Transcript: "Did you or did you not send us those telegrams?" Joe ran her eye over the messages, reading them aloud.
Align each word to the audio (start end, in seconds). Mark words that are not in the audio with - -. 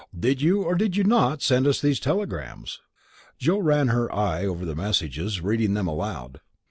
"Did 0.19 0.41
you 0.41 0.63
or 0.63 0.73
did 0.73 0.97
you 0.97 1.03
not 1.03 1.43
send 1.43 1.67
us 1.67 1.79
those 1.79 1.99
telegrams?" 1.99 2.79
Joe 3.37 3.59
ran 3.59 3.89
her 3.89 4.11
eye 4.11 4.43
over 4.47 4.65
the 4.65 4.73
messages, 4.75 5.41
reading 5.41 5.75
them 5.75 5.87
aloud. 5.87 6.41